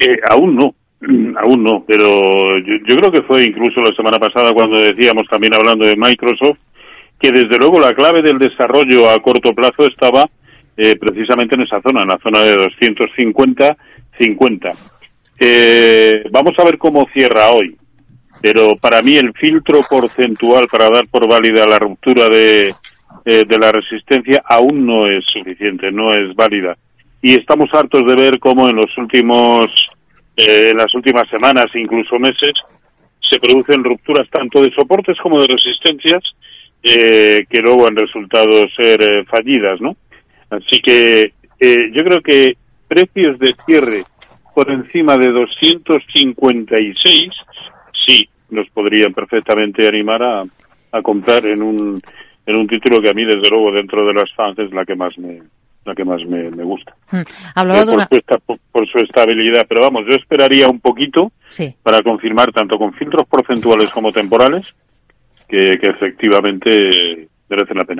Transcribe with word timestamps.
Eh, 0.00 0.18
aún 0.30 0.56
no, 0.56 0.74
aún 1.36 1.62
no, 1.62 1.84
pero 1.86 2.58
yo, 2.58 2.96
creo 2.96 3.12
que 3.12 3.22
fue 3.22 3.44
incluso 3.44 3.80
la 3.82 3.94
semana 3.94 4.18
pasada 4.18 4.50
cuando 4.52 4.80
decíamos 4.80 5.28
también 5.28 5.54
hablando 5.54 5.86
de 5.86 5.94
Microsoft 5.94 6.58
que 7.18 7.30
desde 7.30 7.58
luego 7.58 7.78
la 7.78 7.92
clave 7.92 8.22
del 8.22 8.38
desarrollo 8.38 9.10
a 9.10 9.20
corto 9.20 9.52
plazo 9.52 9.86
estaba 9.86 10.24
eh, 10.76 10.96
precisamente 10.96 11.54
en 11.54 11.62
esa 11.62 11.80
zona, 11.82 12.00
en 12.00 12.08
la 12.08 12.18
zona 12.22 12.40
de 12.40 12.56
250-50. 12.56 14.74
Eh, 15.38 16.24
vamos 16.30 16.58
a 16.58 16.64
ver 16.64 16.78
cómo 16.78 17.06
cierra 17.12 17.50
hoy, 17.50 17.76
pero 18.40 18.74
para 18.76 19.02
mí 19.02 19.16
el 19.16 19.34
filtro 19.34 19.82
porcentual 19.88 20.66
para 20.68 20.88
dar 20.88 21.06
por 21.08 21.28
válida 21.28 21.66
la 21.66 21.78
ruptura 21.78 22.30
de, 22.30 22.74
eh, 23.26 23.44
de 23.46 23.58
la 23.58 23.70
resistencia 23.70 24.42
aún 24.46 24.86
no 24.86 25.06
es 25.06 25.26
suficiente, 25.26 25.92
no 25.92 26.14
es 26.14 26.34
válida. 26.34 26.78
Y 27.22 27.34
estamos 27.34 27.68
hartos 27.74 28.06
de 28.06 28.14
ver 28.14 28.38
cómo 28.38 28.68
en 28.68 28.76
los 28.76 28.96
últimos, 28.96 29.70
eh, 30.48 30.70
en 30.70 30.76
las 30.76 30.94
últimas 30.94 31.28
semanas, 31.28 31.66
incluso 31.74 32.18
meses, 32.18 32.52
se 33.20 33.38
producen 33.38 33.84
rupturas 33.84 34.28
tanto 34.30 34.62
de 34.62 34.72
soportes 34.72 35.18
como 35.20 35.40
de 35.40 35.48
resistencias 35.48 36.22
eh, 36.82 37.44
que 37.48 37.60
luego 37.60 37.86
han 37.86 37.94
resultado 37.94 38.50
ser 38.74 39.02
eh, 39.02 39.24
fallidas, 39.24 39.80
¿no? 39.80 39.96
Así 40.48 40.80
que 40.80 41.34
eh, 41.60 41.90
yo 41.92 42.04
creo 42.04 42.22
que 42.22 42.56
precios 42.88 43.38
de 43.38 43.54
cierre 43.66 44.04
por 44.54 44.70
encima 44.70 45.16
de 45.16 45.30
256, 45.30 47.28
sí, 47.92 48.28
nos 48.48 48.68
podrían 48.70 49.12
perfectamente 49.12 49.86
animar 49.86 50.22
a, 50.22 50.44
a 50.92 51.02
comprar 51.02 51.46
en 51.46 51.62
un 51.62 52.00
en 52.46 52.56
un 52.56 52.66
título 52.66 53.00
que 53.00 53.10
a 53.10 53.14
mí 53.14 53.24
desde 53.24 53.48
luego 53.48 53.70
dentro 53.70 54.04
de 54.06 54.14
las 54.14 54.32
fans 54.32 54.58
es 54.58 54.72
la 54.72 54.84
que 54.84 54.96
más 54.96 55.16
me 55.18 55.40
la 55.84 55.94
que 55.94 56.04
más 56.04 56.24
me, 56.26 56.50
gusta. 56.62 56.94
Hmm. 57.10 57.22
Hablaba 57.54 57.84
de 57.84 58.22
por, 58.72 58.88
su 58.88 58.98
estabilidad 58.98 59.66
pero 59.68 59.82
vamos 59.82 60.04
yo 60.08 60.16
esperaría 60.16 60.68
un 60.68 60.80
poquito 60.80 61.32
para 61.82 62.02
confirmar 62.02 62.52
tanto 62.52 62.78
con 62.78 62.92
filtros 62.94 63.26
porcentuales 63.26 63.90
como 63.90 64.12
temporales 64.12 64.66
que, 65.48 65.78
efectivamente 65.82 67.28
merecen 67.48 67.78
la 67.78 67.84
pena 67.84 67.98